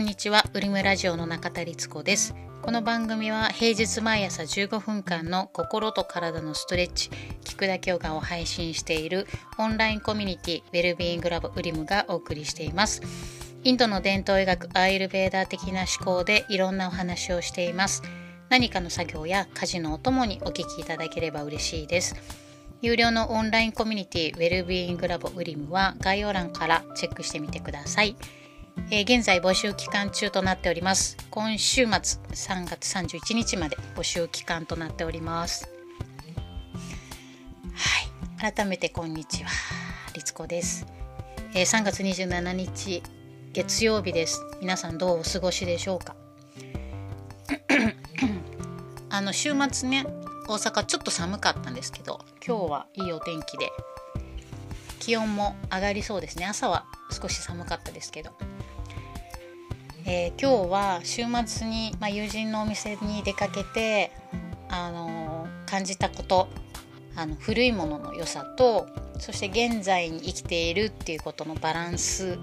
[0.00, 2.34] こんにちは、ウリムラジオの中田律子です。
[2.62, 7.10] この番組は平日毎朝15分間の心と体のストレッチ、
[7.44, 9.26] 聞くだけヨガを配信している
[9.58, 13.02] オンラインコミュニティウェルビーイングラボウリムがお送りしています。
[13.62, 18.02] インドの伝統医学アイルベーダー的な思考でいろんなお話をしています。
[18.48, 22.16] 何かの作業や家事のお供にお聞きいただければ嬉しいです。
[22.80, 28.16] 有料のオンラインコミュニティウェルビーイングラボウリムは概要欄からチェックしてみてください。
[28.88, 31.16] えー、現在募集期間中となっております。
[31.30, 35.68] 今週末3月31日まで募集期間となっております。
[37.74, 39.50] はい、改めてこんにちは、
[40.14, 40.86] 律子です。
[41.54, 43.02] えー、3月27日
[43.52, 44.40] 月曜日です。
[44.60, 46.14] 皆さんどうお過ごしでしょうか？
[49.10, 50.04] あの週末ね、
[50.48, 53.70] 大阪ちょっと寒かったんですけど、今日はいいお天気で
[54.98, 56.46] 気温も上がりそうですね。
[56.46, 58.32] 朝は少し寒かったですけど。
[60.12, 64.10] えー、今日は週末に、まあ、友人のお店に出かけて、
[64.68, 66.48] あのー、感じたこと
[67.14, 68.88] あの古いものの良さと
[69.20, 72.40] そして現在に生きているっていうことのバランス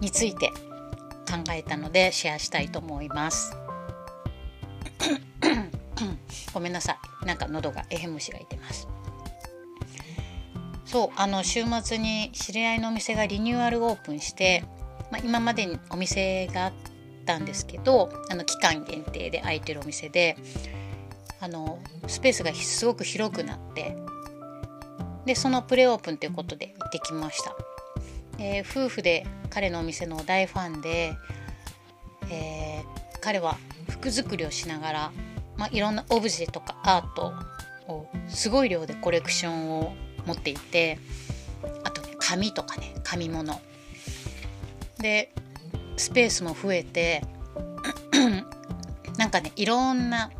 [0.00, 3.56] について考えたのでシェアしたいと思います。
[6.52, 8.88] ごめんなさいなんか喉がえへむしがいてます。
[10.84, 14.64] そうあの週末に知り合いのお店がリニューアルオープンして
[15.10, 16.72] まあ、今までにお店があっ
[17.26, 20.36] たんですけどあの期間限定で開いてるお店で
[21.40, 23.96] あのスペースがすごく広くなって
[25.26, 27.54] でそのプレオープンということで行ってきました、
[28.38, 31.12] えー、夫婦で彼のお店の大ファンで、
[32.30, 33.56] えー、彼は
[33.88, 35.12] 服作りをしながら、
[35.56, 37.32] まあ、いろんなオブジェとかアート
[37.92, 39.94] をすごい量でコレクションを
[40.26, 40.98] 持っていて
[41.84, 43.60] あとね紙とかね紙物。
[45.00, 45.32] で
[45.96, 47.22] スペースも増えて
[49.18, 50.30] なんかねいろんな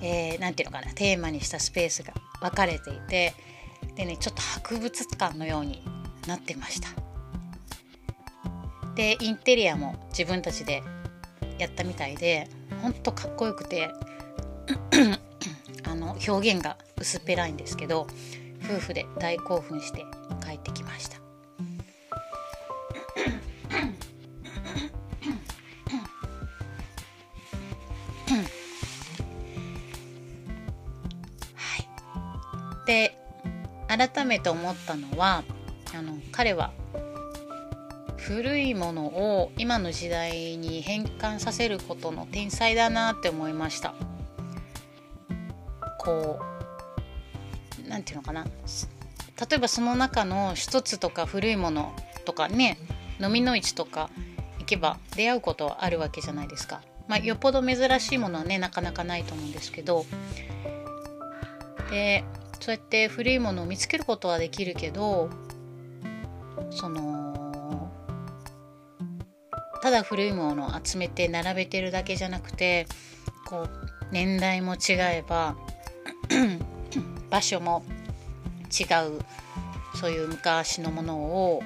[0.00, 3.34] 何、えー、て言うのかなテーマにしたスペースが分かれていて
[3.96, 5.82] でねちょっと博物館のように
[6.26, 6.88] なってました。
[8.94, 10.82] でインテリアも自分たちで
[11.58, 12.48] やったみたいで
[12.82, 13.90] ほんとかっこよくて
[15.84, 18.06] あの表現が薄っぺらいんですけど
[18.64, 20.04] 夫婦で大興奮して
[20.44, 21.29] 帰ってきました。
[32.90, 33.16] で
[33.86, 35.44] 改めて思ったのは
[35.94, 36.72] あの彼は
[38.16, 43.94] 古いものを今の時代に変換させることの天才だなって思いました。
[46.00, 46.40] こ
[47.86, 48.44] う何て言うのかな。
[48.44, 52.76] 例えばその中の一つとか古いものとかね
[53.20, 54.10] 飲みの市とか
[54.58, 60.06] 行けば出会うことはあるわけじゃないですか、まあ、よっぽど珍しいものはねなかなかないと思うんですけど。
[61.90, 62.24] で
[62.60, 65.30] そうやって古いものを見つけることはできるけど
[66.70, 67.90] その
[69.82, 72.86] ただ古いものを集めて並べてるだけじゃなくて
[73.46, 73.70] こう
[74.12, 75.56] 年代も違えば
[77.30, 77.82] 場所も
[78.70, 79.20] 違う
[79.98, 81.62] そういう昔のものを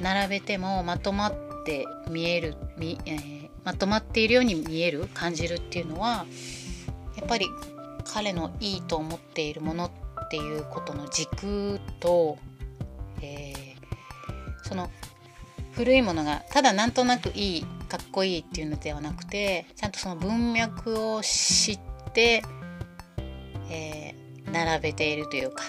[0.00, 6.26] 並べてもまとまって見える、えー、まとまっているように見える感じるっていうのは
[7.16, 7.46] やっぱり
[8.14, 12.38] 彼のいいと思っているものっていうことの軸と、
[13.20, 14.88] えー、その
[15.72, 21.80] 古いものがただなんとなくいいかっこいいっていうのではなくてちゃんとその文脈を知っ
[22.12, 22.44] て、
[23.68, 25.64] えー、並べているというか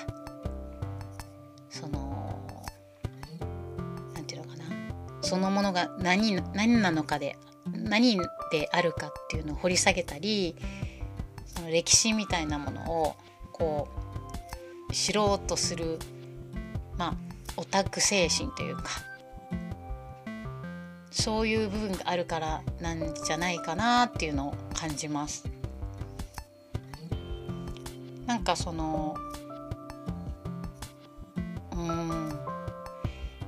[1.72, 2.64] その
[4.14, 4.66] 何て言うのかな。
[5.22, 7.38] そのものが何何なのかで
[7.74, 8.20] 何
[8.52, 10.56] であるかっていうのを掘り下げたり
[11.56, 13.16] その歴史みたいなものを
[13.52, 13.88] こ
[14.90, 16.00] う知ろうとする
[16.98, 17.16] まあ
[17.58, 18.84] オタク精神というか
[21.12, 25.46] そういう部分があるからなんじゃないかなっていうのを感じます。
[28.26, 29.16] なんかその
[31.72, 32.40] うん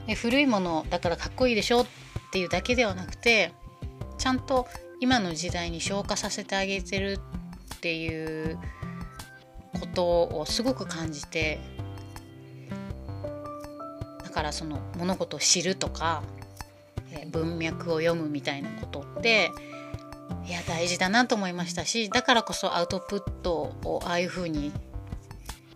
[0.06, 1.86] で古いものだからかっこいいでしょっ
[2.32, 3.54] ていうだけではなくて
[4.18, 4.68] ちゃんと
[5.00, 7.20] 今の時代に消化させてあげてる
[7.78, 8.58] っていう
[9.80, 11.60] ことをすごく感じて
[14.24, 16.24] だからその物事を知るとか
[17.32, 19.52] 文脈を読むみたいなことって
[20.48, 24.72] いや大事だなと思いましたしだからこそアウトプットをああいう風に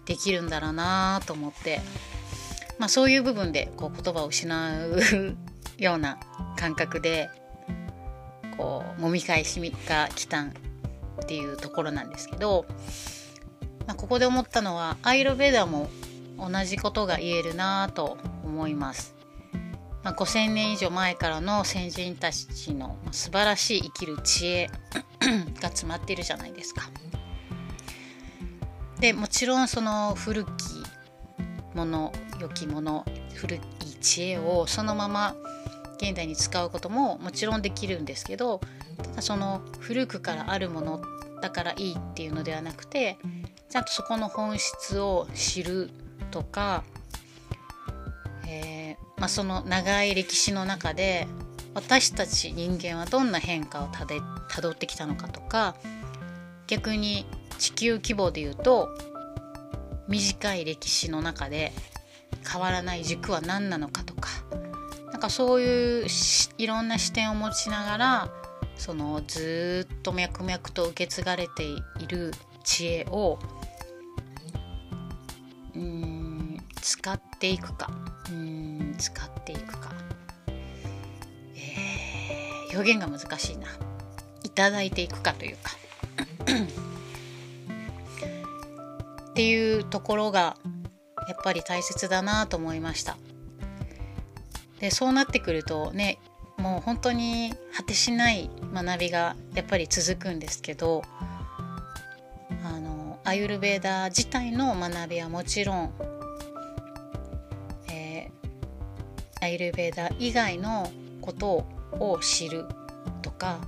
[0.06, 1.80] できるんだろうなと思って、
[2.80, 5.38] まあ、そういう部分でこう言葉を失う
[5.77, 6.19] ような
[6.57, 7.30] 感覚で
[8.57, 10.54] こう揉み返しが来たん
[11.31, 12.66] っていうところなんですけど、
[13.88, 15.89] まあ、ここで思ったのはアイルベダも
[16.38, 19.16] 同じことが言えるなと思います。
[20.04, 24.69] まあ、5,000年以上前からの先人たちの素晴らしい生きる知恵
[25.62, 26.89] が詰まっているじゃないですか。
[29.00, 30.50] でもちろんその古き
[31.74, 32.12] もの
[32.42, 33.06] 良きもの
[33.36, 33.60] 古い
[34.01, 35.33] 知恵をそのまま
[35.95, 38.60] 現代に使うことももちろんできるんですけど
[39.01, 41.01] ただその古くからあるもの
[41.42, 43.18] だからいいっていうのではなくて
[43.69, 45.89] ちゃんとそこの本質を知る
[46.30, 46.83] とか、
[48.48, 51.27] えー、まあ、その長い歴史の中で
[51.74, 55.75] 私たち人間はどんな変化をたどってきたのかとか
[56.68, 57.25] 逆に
[57.57, 58.89] 地球規模で言うと
[60.07, 61.71] 短い歴史の中で
[62.50, 64.30] 変わらない軸は何なのかとか
[65.12, 66.07] なんかそういう
[66.57, 68.40] いろんな視点を持ちながら
[68.81, 72.31] そのずっと脈々と受け継がれている
[72.63, 73.38] 知恵を
[75.75, 77.92] うん使っていくか。
[78.31, 79.92] うん使っていくか、
[81.56, 83.68] えー、表現が難しいな。
[84.81, 85.78] いいていくかというか。
[89.30, 90.57] っていうところが
[91.28, 93.16] やっぱり大切だなと思いました。
[94.80, 96.18] でそうなってくるとね
[96.61, 101.01] もう本当に果てしない学びがやっぱり続くんですけど
[102.63, 105.93] あのアユルベーダ自体の学びはもちろん、
[107.89, 110.91] えー、アユルベーダ以外の
[111.21, 112.65] ことを知る
[113.23, 113.59] とか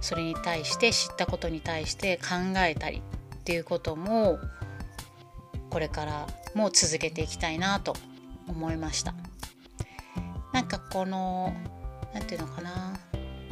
[0.00, 3.00] それに対して知ったことに対して考えたり
[3.36, 4.40] っていうことも
[5.70, 7.94] これからも続けていきたいなと
[8.48, 9.14] 思いました。
[10.52, 11.52] なんかこの
[12.16, 12.98] 何て言うのかな。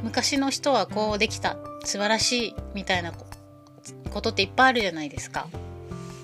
[0.02, 5.48] 昔の人はこうできた素晴らしいみたいなことっていっぱいあるじゃないですか。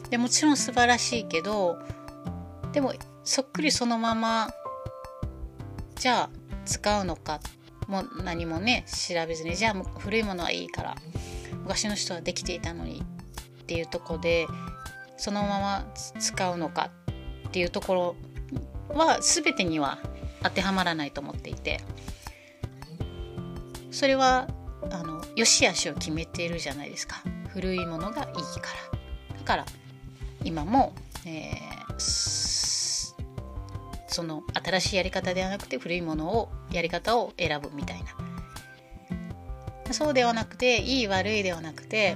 [0.09, 1.79] でもちろん素晴らしいけど
[2.73, 2.95] でも
[3.25, 4.51] そっくりそのまま
[5.97, 6.31] じゃあ
[6.65, 7.41] 使うのか。
[7.89, 10.97] も何もね調べずにじゃあ古いものはいいから
[11.65, 13.03] 昔の人はできていたのに
[13.63, 14.47] っていうとこで
[15.17, 16.91] そのまま使うのか
[17.49, 18.17] っていうとこ
[18.91, 19.99] ろは全てには
[20.45, 21.81] 当てはまらないと思っていて。
[23.91, 24.49] それは
[24.91, 27.23] あの良し悪しを決めているじゃないですか。
[27.49, 28.71] 古いものがいいか
[29.33, 29.37] ら。
[29.39, 29.67] だから
[30.45, 30.95] 今も、
[31.27, 33.15] えー、
[34.07, 38.05] その新しいやり方ではなくて古いものをやり方を選ぶみたいな。
[39.93, 42.15] そうではなくていい悪いではなくて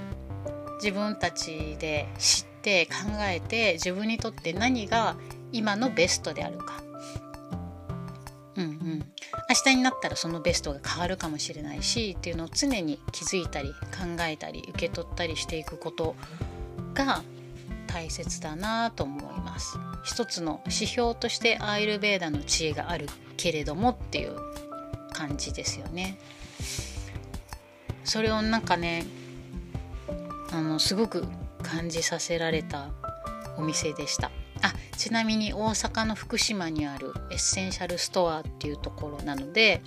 [0.81, 5.17] 自分たちで知って考えて自分にとって何が
[5.51, 6.84] 今のベストであるか。
[9.47, 16.15] 明日になったらそのベストが変わるかもしれないしっていうのを常に気づいたり考えたり受け取ったりしていくこと
[16.93, 17.21] が
[17.87, 19.77] 大切だなと思います。
[20.03, 23.07] 一つの指標としてアーユルヴェーダの知恵がある
[23.37, 24.35] けれどもっていう
[25.11, 26.17] 感じですよね。
[28.03, 29.05] それをなんかね
[30.51, 31.25] あのすごく
[31.63, 32.89] 感じさせられた
[33.57, 34.31] お店でした。
[34.97, 39.81] ちなみに大阪の福島にあるエッセンシャルストアっていうところなので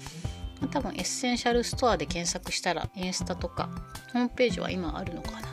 [0.70, 3.70] 多分エッセンシャルストアで検索したらインスタとか
[4.12, 5.48] ホームページは今あるのかな。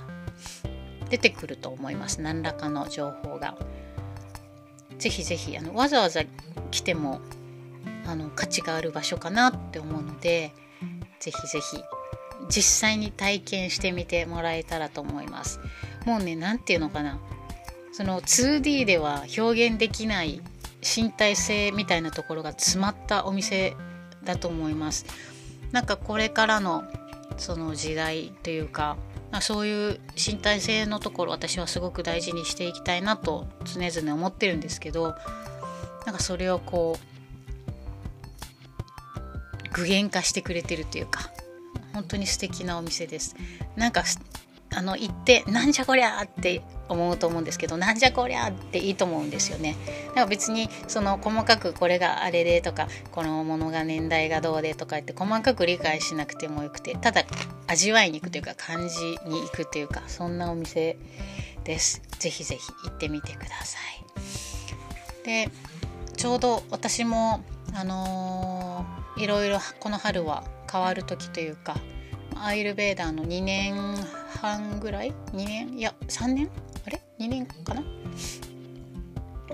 [1.10, 2.22] 出てくると思います。
[2.22, 3.56] 何らかの情報が。
[4.98, 6.22] ぜひぜひあのわざわざ
[6.72, 7.22] 来ても
[8.06, 10.54] あの価値がある場所かなって思うので
[11.20, 11.78] ぜひぜひ
[12.50, 15.60] 実際に体験してみてもらえたらと思います。
[16.06, 17.20] もうね何て言うのかな。
[17.96, 20.42] その 2D では表現できない
[20.82, 23.74] 身体性みたいなところが詰まったお店
[24.26, 25.06] だと思います。
[25.72, 26.84] なんかこれからの
[27.38, 28.98] その時代というか
[29.40, 35.16] そういう身体性のところ私はすごく大事にしていきたいなと常々思ってるんですけど
[36.06, 37.02] なんかそれをこう
[39.74, 41.32] 具現化してくれてるというか
[41.94, 43.38] 本当に素敵なお店です。
[43.78, 44.04] なんか
[44.76, 49.76] あの行ってなんじゃこりゃって思うと思うんですけどなんじゃこりゃっていいと思うんですよね。
[50.10, 57.24] だから別にその細かくこれがあれでとかこのものが年代がどうでとかって細かく理解しなくてもよくてただ
[57.68, 60.98] 味わいに行くというか感じに行くというかそんなお店
[61.64, 62.02] です。
[62.20, 65.26] ぜひぜひ行ってみてください。
[65.26, 65.50] で
[66.16, 71.78] ちょうど私もあのー、いろいろこの春は変わる時というか
[72.36, 73.96] アイルベーダーの2年
[74.42, 75.78] 半ぐらい？2年？
[75.78, 76.50] いや3年？
[76.86, 77.84] あれ？2年かな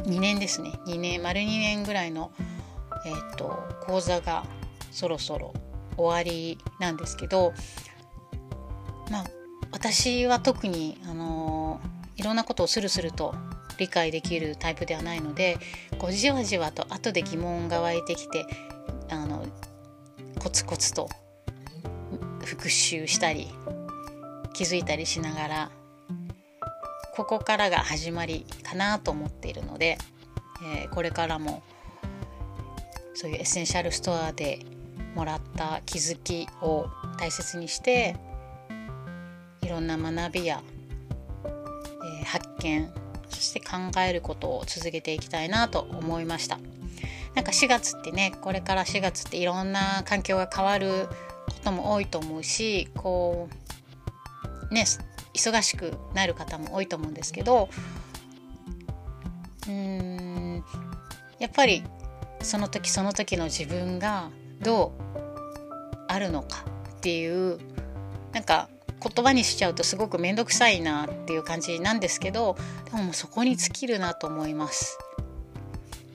[0.04, 0.72] ？2年ですね。
[0.86, 1.22] 2年。
[1.22, 2.32] 丸2年ぐらいの
[3.06, 4.46] えーと、講座が
[4.92, 5.54] そろそろ
[5.98, 7.54] 終わりなんですけど
[9.10, 9.26] まあ
[9.72, 11.80] 私は特に、あの
[12.18, 13.34] いろんなことをスルスルと
[13.78, 15.58] 理解できるタイプではないので
[15.98, 18.46] こうじわじわと後で疑問が湧いてきて
[19.10, 19.46] あの
[20.40, 21.10] コツコツと
[22.52, 23.48] 復習したり
[24.52, 25.72] 気づいたりしながら
[27.16, 29.98] ここからが始まりかなと思っているので、
[30.62, 31.64] えー、これからも
[33.14, 34.60] そういうエッセンシャルストアで
[35.16, 38.18] もらった気づきを大切にして
[39.62, 40.62] いろんな学びや、
[41.46, 42.92] えー、発見
[43.30, 46.60] そして考えることを続けていきたいなと思いました。
[47.34, 51.08] なんか4月ってねこれから4月っていろんな環境が変わる
[51.62, 53.48] ことも多いと思うしこ
[54.70, 54.86] うね
[55.34, 57.70] 忙しくなる方も多いと思うんですけど
[59.68, 60.64] うーん
[61.40, 61.84] やっぱり
[62.42, 64.30] その時その時の自分が
[64.62, 65.02] どう
[66.08, 66.66] あるのか
[66.98, 67.60] っていう
[68.34, 68.68] なんか
[69.02, 74.98] 言葉にしちゃうとすごく面倒くさいなっていう感じなんですけどでももうそこに尽きるなと思います。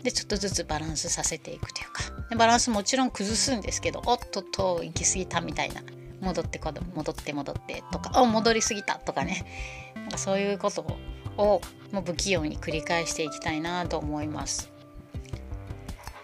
[0.03, 5.83] でちょっとずつバランスさせていくというかでバランスもちろん崩すんですけどおっとっと行き過ぎたみたいな
[6.21, 6.61] 戻って
[6.95, 9.47] 戻って戻ってとかあ戻りすぎたとかね
[9.95, 10.83] なんかそういうこと
[11.37, 11.61] を
[11.93, 14.71] もう不器用に繰り返していきたいなと思います。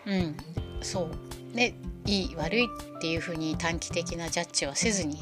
[0.07, 0.37] うん
[0.81, 1.11] そ
[1.53, 1.75] うで
[2.07, 5.19] いい悪いっていうふうに短期的なジャッジはせずに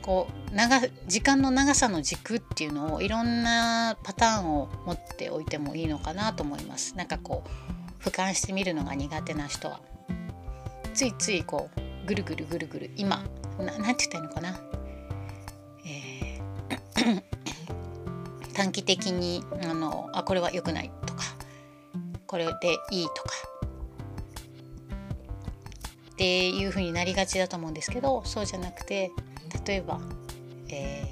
[0.00, 6.96] こう長時間の長さの軸っていうのをいろんなパターンを持っておいてもいいのかなと思います。
[6.96, 9.80] なんかこう俯瞰してみるのが苦手な人は
[10.92, 13.24] ついついこうぐるぐるぐるぐる今
[13.58, 14.60] ななんて言ったらいいのかな、
[15.86, 17.34] えー
[18.54, 21.24] 短期的にあのあこれは良くないとか
[22.26, 23.30] これでいいとか
[26.12, 29.10] っていう風になりがちだと思うんですけどそうじゃなくて
[29.66, 30.00] 例えば、
[30.68, 31.04] え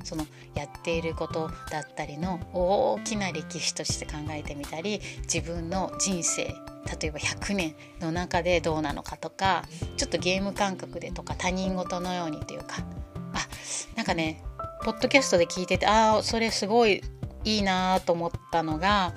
[0.00, 0.26] ー、その
[0.56, 6.44] やっていることだったりの大きな歴史として考えてみたり自分の人生
[7.00, 9.64] 例えば100年の中でどうなのかとか
[9.96, 12.76] ちょっとゲーム感覚でとか他人事のようにというか。
[13.34, 13.48] あ
[13.96, 14.42] なんかね
[14.82, 17.02] ポッドキャストで聞いててああそれすごい
[17.44, 19.14] いいなと思ったのが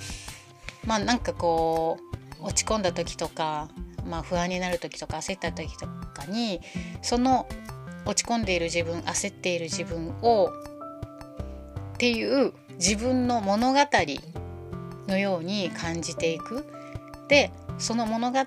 [0.86, 1.98] まあなんかこ
[2.42, 3.70] う落ち込んだ時とか、
[4.06, 6.62] まあ、不安になる時とか焦った時とかに
[7.02, 7.48] その
[8.06, 10.50] 落ち込んでいる自分焦っている自分を
[12.00, 13.80] っていう自分の物語
[15.10, 16.66] のように感じていく。
[17.28, 18.40] でその物語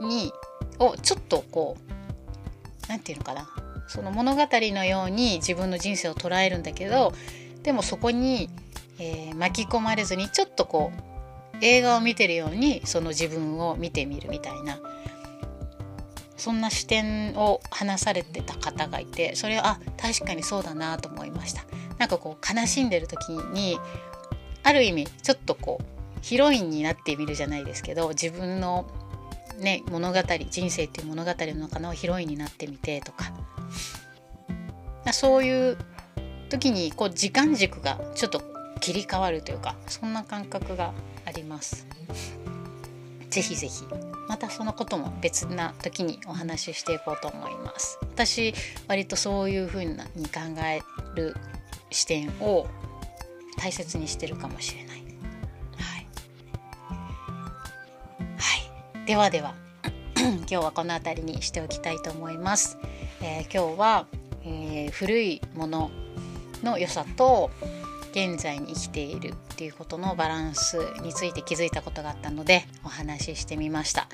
[0.00, 0.32] に
[0.78, 3.50] をちょっとこう何て言うのかな。
[3.86, 7.12] その物語のように自分の人生を捉えるんだけど
[7.64, 8.48] でもそこに、
[8.98, 10.90] えー、巻き込まれずにちょっとこ
[11.54, 14.80] う映画を見てるようにその自分を見てみるみたいな。
[16.38, 21.62] そんな視点を話されてた方がいてそれはあ確かにそうだなと思いました。
[21.98, 23.78] なんかこう悲しんでる時に
[24.62, 25.84] ある意味ちょっとこう
[26.22, 28.86] ヒロインになってみるじゃないですけど自分の
[29.58, 30.18] ね物語
[30.50, 33.32] 人生っていう物語の中のヒロインになってみてとか。
[35.12, 35.78] そういう
[36.48, 38.40] 時にこう時間軸がちょっと
[38.80, 40.92] 切り替わるというかそんな感覚が
[41.26, 41.86] あります。
[43.30, 43.84] ぜひぜひ。
[44.28, 47.98] またそのことも別な時にお話ししていこうと思います。
[48.02, 48.54] 私
[48.88, 50.04] 割とそういう風に考
[50.64, 50.80] え
[51.14, 51.34] る
[51.92, 52.66] 視点を
[53.58, 54.96] 大切にしてるかもしれない。
[54.96, 55.02] は
[55.98, 56.06] い、
[58.38, 59.54] はい、ではでは。
[60.22, 62.78] 今日はこの辺りにしておきたいと思います、
[63.20, 64.06] えー、今日は、
[64.44, 65.90] えー、古いもの
[66.62, 67.50] の良さと
[68.12, 74.06] 現在に生きているっていうことのバランスについて気づいたことがあったのでお話ししてみました。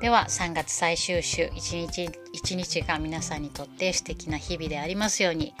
[0.00, 5.54] では3月最終週一日一日が皆さんにとって素敵な日々でありますように、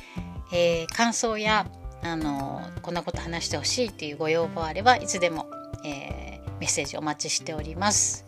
[0.52, 1.66] えー、感想や
[2.02, 5.46] あのこんなこと話してほしいっていうご要望あればいつでも、
[5.84, 8.24] えー、メッセージお待ちしております。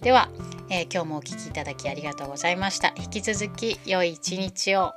[0.00, 0.28] では、
[0.68, 2.92] えー、今日もお聴きいただきありがとうございました。
[2.96, 4.92] 引き続き良い一日を。